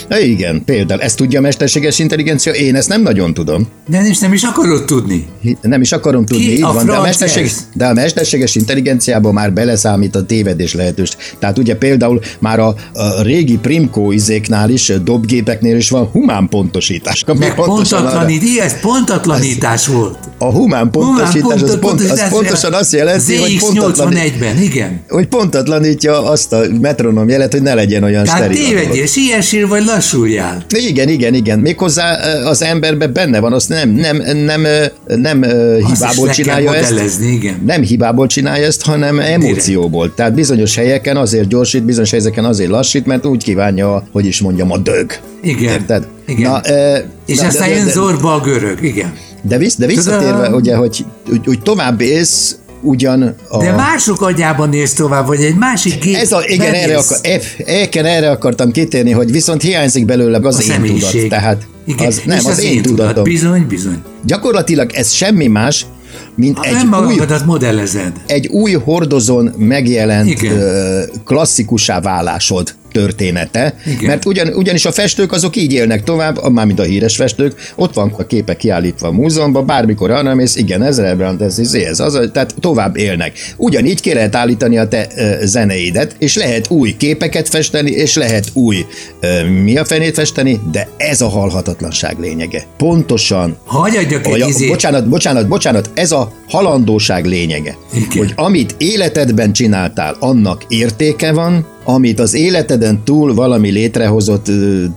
Na 0.08 0.18
igen, 0.18 0.64
például 0.64 1.00
ezt 1.00 1.16
tudja 1.16 1.38
a 1.38 1.42
mesterséges 1.42 1.98
intelligencia, 1.98 2.52
én 2.52 2.74
ezt 2.74 2.88
nem 2.88 3.02
nagyon 3.02 3.34
tudom. 3.34 3.68
De 3.88 3.98
nem 4.00 4.10
is, 4.10 4.18
nem 4.18 4.32
is 4.32 4.42
akarod 4.42 4.84
tudni. 4.84 5.26
Nem 5.62 5.80
is 5.80 5.92
akarom 5.92 6.26
tudni, 6.26 6.44
Ki 6.44 6.52
így 6.52 6.62
a 6.62 6.72
van, 6.72 6.86
de 6.86 6.92
a, 6.92 7.02
mesterséges, 7.02 7.50
ez? 7.50 7.68
de 7.74 7.86
a 7.86 7.92
mesterséges 7.92 8.54
intelligenciában 8.54 9.32
már 9.32 9.52
beleszámít 9.52 10.14
a 10.16 10.26
tévedés 10.26 10.74
lehetős. 10.74 11.10
Tehát 11.38 11.58
ugye 11.58 11.76
például 11.76 12.20
már 12.38 12.58
a, 12.60 12.74
a 12.92 13.22
régi 13.22 13.58
Primco 13.58 14.10
izéknál 14.10 14.70
is, 14.70 14.92
dobgépeknél 15.04 15.76
is 15.76 15.90
van 15.90 16.04
humán 16.06 16.48
pontosítás. 16.48 17.24
Meg 17.38 17.54
pontosan 17.54 17.98
arra- 17.98 18.10
pontatlanít, 18.10 18.60
ez 18.60 18.80
pontatlanítás 18.80 19.86
volt. 19.86 20.18
A 20.38 20.44
humán 20.52 20.90
pontosítás, 20.90 21.62
az, 21.62 21.78
pont, 21.78 22.00
az 22.00 22.28
pontosan 22.28 22.72
azt 22.72 22.92
jelenti, 22.92 23.36
hogy 23.36 23.58
pontatlan, 23.58 24.12
ZX81-ben, 24.12 24.62
igen. 24.62 25.00
hogy 25.08 25.26
pontatlanítja 25.26 26.30
azt 26.30 26.52
a 26.52 26.60
metronom 26.80 27.28
jelet, 27.28 27.52
hogy 27.52 27.62
ne 27.62 27.74
legyen 27.74 28.02
olyan 28.02 28.24
Tehát 28.24 28.38
steril. 28.40 28.56
a 28.58 28.68
dolog. 28.68 28.80
tévedjél, 28.80 29.06
siessél 29.06 29.68
vagy 29.68 29.77
lassuljál. 29.84 30.64
Igen, 30.68 31.08
igen, 31.08 31.34
igen. 31.34 31.58
Méghozzá 31.58 32.18
ö, 32.34 32.44
az 32.44 32.62
emberben 32.62 33.12
benne 33.12 33.40
van, 33.40 33.52
azt 33.52 33.68
nem, 33.68 33.90
nem, 33.90 34.16
nem, 34.44 34.64
ö, 34.64 34.84
nem 35.06 35.42
ö, 35.42 35.78
Azt 35.82 35.92
hibából 35.94 36.28
csinálja 36.28 36.74
ezt. 36.74 37.20
igen. 37.20 37.62
Nem 37.66 37.82
hibából 37.82 38.26
csinálja 38.26 38.66
ezt, 38.66 38.82
hanem 38.82 39.18
emócióból. 39.18 40.14
Tehát 40.14 40.34
bizonyos 40.34 40.76
helyeken 40.76 41.16
azért 41.16 41.48
gyorsít, 41.48 41.82
bizonyos 41.84 42.10
helyeken 42.10 42.44
azért 42.44 42.70
lassít, 42.70 43.06
mert 43.06 43.26
úgy 43.26 43.44
kívánja, 43.44 44.06
hogy 44.12 44.26
is 44.26 44.40
mondjam, 44.40 44.70
a 44.72 44.78
dög. 44.78 45.12
Igen. 45.42 45.72
Érted? 45.72 46.06
Igen. 46.26 46.50
Na, 46.50 46.60
ö, 46.64 46.96
És 47.26 47.38
na, 47.38 47.46
aztán 47.46 47.68
de, 47.68 47.74
jön 47.74 47.84
de, 47.84 47.90
zorba 47.90 48.34
a 48.34 48.40
görög, 48.40 48.82
igen. 48.82 49.12
de, 49.42 49.58
visz, 49.58 49.76
de 49.76 49.86
visszatérve, 49.86 50.44
Tudom. 50.44 50.52
ugye, 50.60 50.74
hogy 50.76 51.04
úgy, 51.32 51.48
úgy 51.48 51.62
tovább 51.62 52.00
élsz, 52.00 52.56
ugyan 52.80 53.34
a... 53.48 53.58
De 53.58 53.72
mások 53.72 54.22
agyában 54.22 54.68
néz 54.68 54.92
tovább, 54.92 55.26
vagy 55.26 55.40
egy 55.40 55.56
másik 55.56 56.02
gép 56.04 56.16
Ez 56.16 56.32
a, 56.32 56.40
igen, 56.46 56.74
erre, 56.74 56.96
akar, 56.96 57.18
e, 57.22 57.40
igen, 57.82 58.04
erre 58.04 58.30
akartam 58.30 58.70
kitérni, 58.70 59.10
hogy 59.10 59.32
viszont 59.32 59.62
hiányzik 59.62 60.04
belőle 60.04 60.38
az 60.42 60.68
a 60.68 60.72
én 60.72 60.82
tudat. 60.82 61.28
Tehát 61.28 61.66
igen. 61.86 62.06
az, 62.06 62.22
nem, 62.24 62.38
és 62.38 62.44
az, 62.44 62.62
én 62.62 62.82
tudatom. 62.82 63.24
Bizony, 63.24 63.66
bizony. 63.66 64.02
Gyakorlatilag 64.24 64.92
ez 64.92 65.10
semmi 65.10 65.46
más, 65.46 65.86
mint 66.34 66.58
Egy 66.62 66.74
egy 66.74 66.88
nem 66.88 67.06
új, 67.06 67.16
modellezed. 67.44 68.12
egy 68.26 68.46
új 68.46 68.72
hordozón 68.72 69.54
megjelent 69.58 70.28
Igen. 70.28 70.56
ö, 70.56 71.02
klasszikussá 71.24 72.00
válásod 72.00 72.74
története, 72.92 73.74
Igen. 73.86 74.04
mert 74.04 74.24
ugyan, 74.24 74.48
ugyanis 74.48 74.84
a 74.84 74.92
festők 74.92 75.32
azok 75.32 75.56
így 75.56 75.72
élnek 75.72 76.04
tovább, 76.04 76.50
mármint 76.52 76.80
a 76.80 76.82
híres 76.82 77.16
festők, 77.16 77.72
ott 77.76 77.94
van 77.94 78.14
a 78.18 78.26
képek 78.26 78.56
kiállítva 78.56 79.06
a 79.06 79.12
múzeumban, 79.12 79.66
bármikor 79.66 80.10
arra 80.10 80.34
mész, 80.34 80.56
igen, 80.56 80.82
ez 80.82 81.00
Rembrandt, 81.00 81.42
ez, 81.42 81.58
ez, 81.58 81.74
ez 81.74 82.00
az, 82.00 82.30
tehát 82.32 82.54
tovább 82.60 82.96
élnek. 82.96 83.32
Ugyanígy 83.56 84.00
ki 84.00 84.14
lehet 84.14 84.34
állítani 84.34 84.78
a 84.78 84.88
te 84.88 85.06
ö, 85.16 85.46
zeneidet, 85.46 86.16
és 86.18 86.36
lehet 86.36 86.70
új 86.70 86.96
képeket 86.96 87.48
festeni, 87.48 87.90
és 87.90 88.16
lehet 88.16 88.50
új 88.52 88.86
ö, 89.20 89.48
mi 89.48 89.76
a 89.76 89.84
fenét 89.84 90.14
festeni, 90.14 90.60
de 90.72 90.88
ez 90.96 91.20
a 91.20 91.28
halhatatlanság 91.28 92.18
lényege. 92.18 92.66
Pontosan 92.76 93.56
Hagyjadjak 93.64 94.24
egy 94.24 94.30
vagy 94.30 94.40
a, 94.40 94.46
izét. 94.46 94.68
bocsánat, 94.68 95.08
bocsánat, 95.08 95.48
bocsánat, 95.48 95.90
ez 95.94 96.12
a 96.12 96.32
halandóság 96.48 97.24
lényege. 97.24 97.76
Igen. 97.92 98.08
Hogy 98.16 98.32
amit 98.36 98.74
életedben 98.78 99.52
csináltál, 99.52 100.16
annak 100.20 100.64
értéke 100.68 101.32
van, 101.32 101.66
amit 101.90 102.20
az 102.20 102.34
életeden 102.34 103.04
túl 103.04 103.34
valami 103.34 103.70
létrehozott 103.70 104.46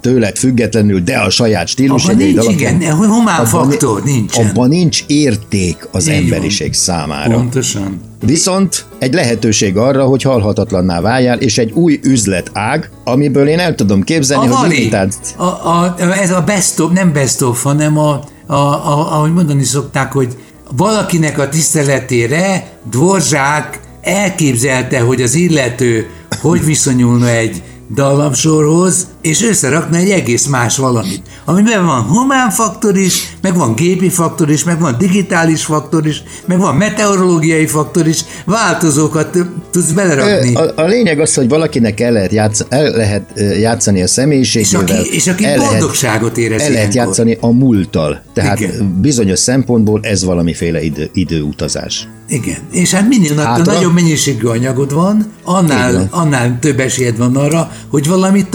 tőled 0.02 0.38
függetlenül, 0.38 1.00
de 1.00 1.18
a 1.18 1.30
saját 1.30 1.68
stílus. 1.68 2.04
Abban 2.04 2.16
nincs, 2.16 2.48
igen, 2.48 2.94
humán 2.94 3.46
faktor 3.46 4.04
nincsen. 4.04 4.46
Abban 4.46 4.70
nincs 4.70 5.04
érték 5.08 5.88
az 5.92 6.08
Így 6.08 6.14
van. 6.14 6.24
emberiség 6.24 6.74
számára. 6.74 7.34
Pontosan. 7.36 8.00
Viszont 8.26 8.86
egy 9.00 9.14
lehetőség 9.14 9.78
arra, 9.78 10.04
hogy 10.04 10.22
halhatatlanná 10.22 11.02
váljál, 11.02 11.38
és 11.40 11.58
egy 11.58 11.72
új 11.72 12.00
üzletág, 12.04 12.90
amiből 13.04 13.48
én 13.48 13.60
el 13.60 13.76
tudom 13.76 14.02
képzelni, 14.02 14.48
A 14.48 14.50
hogy 14.50 14.62
Vali, 14.62 14.76
limitált 14.78 15.16
a, 15.38 15.44
a, 15.44 15.96
ez 16.22 16.32
a 16.32 16.42
best 16.42 16.80
of, 16.80 16.92
nem 16.92 17.14
best 17.14 17.42
of, 17.42 17.64
hanem 17.64 17.98
a, 17.98 18.24
a, 18.46 18.56
a, 18.56 19.14
ahogy 19.14 19.34
mondani 19.34 19.64
szokták, 19.64 20.12
hogy 20.12 20.36
valakinek 20.78 21.40
a 21.40 21.50
tiszteletére 21.50 22.72
Dvorzsák 22.90 23.80
elképzelte, 24.02 25.00
hogy 25.00 25.22
az 25.22 25.36
illető 25.36 26.08
hogy 26.42 26.66
viszonyulna 26.66 27.28
egy 27.30 27.64
dallamsorhoz, 27.94 29.08
és 29.22 29.44
összerakna 29.44 29.98
egy 29.98 30.10
egész 30.10 30.46
más 30.46 30.78
valamit. 30.78 31.22
Amiben 31.46 31.86
van 31.86 32.02
humán 32.02 32.50
faktor 32.50 32.98
is, 32.98 33.36
meg 33.42 33.56
van 33.58 33.76
gépi 33.76 34.10
faktor 34.10 34.50
is, 34.50 34.64
meg 34.64 34.80
van 34.80 34.96
digitális 34.98 35.64
faktor 35.64 36.08
is, 36.08 36.24
meg 36.46 36.60
van 36.60 36.76
meteorológiai 36.76 37.66
faktor 37.66 38.08
is, 38.08 38.24
változókat 38.46 39.38
tudsz 39.72 39.92
belerakni. 39.92 40.56
A, 40.56 40.72
a 40.76 40.86
lényeg 40.86 41.20
az, 41.20 41.34
hogy 41.34 41.50
valakinek 41.50 42.00
el 42.00 42.12
lehet, 42.12 42.32
játsz, 42.32 42.66
el 42.70 42.92
lehet 42.92 43.24
játszani 43.60 44.02
a 44.02 44.08
személyiségével. 44.08 44.82
És 44.88 44.94
aki- 44.98 45.16
és 45.16 45.28
aki 45.28 45.46
el 45.46 45.58
lehet- 45.58 45.72
boldogságot 45.72 46.38
érez 46.38 46.62
El 46.62 46.70
lehet 46.72 46.94
ilyenkor. 46.94 47.16
játszani 47.16 47.38
a 47.42 47.52
múlttal. 47.52 48.22
Tehát 48.34 48.60
Igen. 48.60 48.98
bizonyos 49.02 49.40
szempontból 49.40 50.00
ez 50.04 50.24
valamiféle 50.24 50.82
idő, 50.84 51.10
időutazás. 51.14 52.08
Igen, 52.28 52.58
és 52.72 52.92
hát 52.94 53.08
minél 53.08 53.36
Hátra? 53.36 53.74
Nagyobb 53.74 53.94
mennyiségű 53.94 54.48
anyagod 54.48 54.94
van, 54.94 55.18
Így 55.18 55.24
van. 55.46 55.56
annál, 55.56 56.08
annál 56.12 56.58
több 56.60 56.80
esélyed 56.80 57.18
van 57.18 57.36
arra, 57.36 57.72
hogy 57.90 58.08
valami 58.08 58.46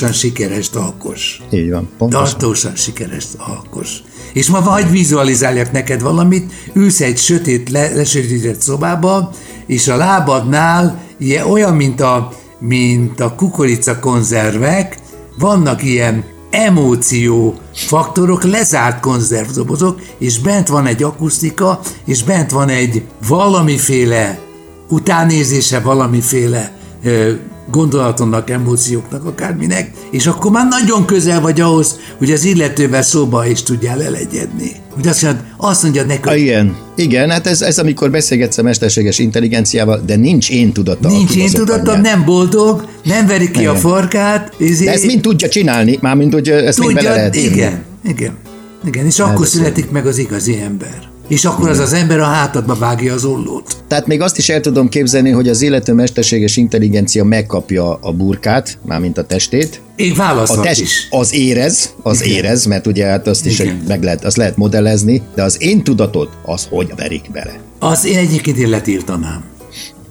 tartósan 0.00 0.12
sikeres 0.12 0.70
alkos. 0.74 1.42
Így 1.50 1.70
van, 1.70 1.88
pontosan. 1.98 2.38
Tartósan 2.38 2.76
sikeres 2.76 3.26
alkos. 3.38 4.02
És 4.32 4.48
ma 4.48 4.60
vagy 4.60 4.90
vizualizáljak 4.90 5.72
neked 5.72 6.02
valamit, 6.02 6.52
ülsz 6.72 7.00
egy 7.00 7.18
sötét, 7.18 7.70
le, 7.70 7.94
lesötétített 7.94 8.60
szobába, 8.60 9.30
és 9.66 9.88
a 9.88 9.96
lábadnál 9.96 11.02
ilyen, 11.18 11.46
olyan, 11.46 11.74
mint 11.74 12.00
a, 12.00 12.32
mint 12.58 13.20
a 13.20 13.34
kukorica 13.34 13.98
konzervek, 13.98 14.98
vannak 15.38 15.82
ilyen 15.82 16.24
emóció 16.50 17.54
faktorok, 17.74 18.44
lezárt 18.44 19.00
konzervdobozok, 19.00 20.00
és 20.18 20.38
bent 20.38 20.68
van 20.68 20.86
egy 20.86 21.02
akusztika, 21.02 21.80
és 22.04 22.22
bent 22.22 22.50
van 22.50 22.68
egy 22.68 23.02
valamiféle 23.28 24.38
utánézése 24.88 25.80
valamiféle 25.80 26.72
ö, 27.04 27.32
gondolatonnak, 27.70 28.50
emócióknak, 28.50 29.24
akárminek, 29.26 29.90
és 30.10 30.26
akkor 30.26 30.50
már 30.50 30.66
nagyon 30.68 31.04
közel 31.04 31.40
vagy 31.40 31.60
ahhoz, 31.60 31.98
hogy 32.18 32.30
az 32.30 32.44
illetővel 32.44 33.02
szóba 33.02 33.46
is 33.46 33.62
tudjál 33.62 33.96
lelegyedni. 33.96 34.72
Hogy 34.94 35.06
azt 35.08 35.22
mondjad, 35.22 35.44
azt 35.56 35.82
mondjad 35.82 36.06
neki, 36.06 36.28
Ah, 36.28 36.40
igen, 36.40 36.76
igen, 36.96 37.30
hát 37.30 37.46
ez, 37.46 37.62
ez 37.62 37.78
amikor 37.78 38.10
beszélgetsz 38.10 38.58
a 38.58 38.62
mesterséges 38.62 39.18
intelligenciával, 39.18 40.02
de 40.06 40.16
nincs 40.16 40.50
én 40.50 40.72
tudata. 40.72 41.08
nincs 41.08 41.36
én 41.36 41.50
tudatom, 41.50 42.00
nem 42.00 42.24
boldog, 42.24 42.84
nem 43.04 43.26
veri 43.26 43.50
ki 43.50 43.58
a 43.58 43.60
Igen. 43.60 43.76
farkát, 43.76 44.52
és 44.56 44.78
De 44.78 44.92
ezt 44.92 45.06
mind 45.06 45.20
tudja 45.20 45.48
csinálni, 45.48 45.98
mármint, 46.00 46.32
hogy 46.32 46.48
ezt 46.48 46.78
mind 46.78 46.94
bele 46.94 47.10
lehet 47.10 47.36
írni. 47.36 47.56
igen, 47.56 47.82
igen, 48.04 48.32
igen, 48.84 49.06
és 49.06 49.18
akkor 49.18 49.44
Ez 49.44 49.50
születik 49.50 49.90
meg 49.90 50.06
az 50.06 50.18
igazi 50.18 50.60
ember. 50.60 51.08
És 51.30 51.44
akkor 51.44 51.68
az 51.68 51.78
az 51.78 51.92
ember 51.92 52.20
a 52.20 52.24
hátadba 52.24 52.74
vágja 52.74 53.14
az 53.14 53.24
ollót. 53.24 53.76
Tehát 53.88 54.06
még 54.06 54.20
azt 54.20 54.38
is 54.38 54.48
el 54.48 54.60
tudom 54.60 54.88
képzelni, 54.88 55.30
hogy 55.30 55.48
az 55.48 55.62
illető 55.62 55.92
mesterséges 55.92 56.56
intelligencia 56.56 57.24
megkapja 57.24 57.94
a 57.94 58.12
burkát, 58.12 58.78
mármint 58.86 59.18
a 59.18 59.24
testét. 59.24 59.80
Én 59.96 60.14
válaszol 60.14 60.58
a 60.58 60.62
test, 60.62 60.80
is. 60.80 61.06
Az 61.10 61.34
érez, 61.34 61.94
az 62.02 62.24
Igen. 62.24 62.36
érez, 62.36 62.64
mert 62.64 62.86
ugye 62.86 63.06
hát 63.06 63.26
azt 63.26 63.46
is 63.46 63.58
Igen. 63.58 63.82
meg 63.88 64.02
lehet, 64.02 64.24
azt 64.24 64.36
lehet 64.36 64.56
modellezni, 64.56 65.22
de 65.34 65.42
az 65.42 65.56
én 65.62 65.84
tudatot, 65.84 66.30
az 66.42 66.66
hogy 66.70 66.92
verik 66.96 67.30
bele? 67.32 67.60
Az 67.78 68.06
én 68.06 68.18
egyébként 68.18 68.56
én 68.56 68.68
letiltanám. 68.68 69.44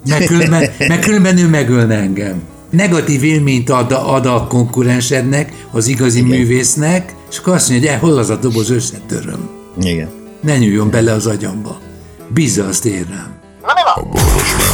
Meg 0.10 0.24
különben, 0.24 0.70
meg 0.88 1.00
különben 1.00 1.38
ő 1.38 1.48
megölne 1.48 1.96
engem. 1.96 2.42
Negatív 2.70 3.24
élményt 3.24 3.70
ad, 3.70 3.92
ad 3.92 4.26
a 4.26 4.48
konkurensednek, 4.50 5.54
az 5.72 5.88
igazi 5.88 6.18
Igen. 6.18 6.30
művésznek, 6.30 7.16
és 7.32 7.38
akkor 7.38 7.54
azt 7.54 7.70
mondja, 7.70 7.92
hogy 7.92 8.00
hol 8.00 8.18
az 8.18 8.30
a 8.30 8.36
doboz, 8.36 8.70
összetöröm. 8.70 9.50
Igen. 9.82 10.19
Ne 10.42 10.58
nyúljon 10.58 10.90
bele 10.90 11.12
az 11.12 11.28
agyamba. 11.28 11.80
Bízza 12.28 12.66
azt 12.66 12.86
én 12.86 13.06
rám. 13.10 13.40
Na 13.62 13.74
mi 13.74 13.82
van? 13.84 13.94
A 13.96 14.02
boros 14.04 14.54
a. 14.54 14.70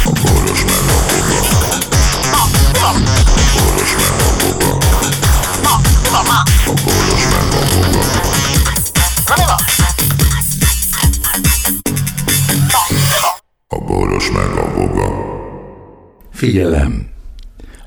A 0.00 0.10
boros 0.12 0.62
meg? 0.64 0.88
A 13.68 13.78
boros 13.78 14.28
a 14.30 14.72
boga. 14.74 15.08
Figyelem! 16.32 17.17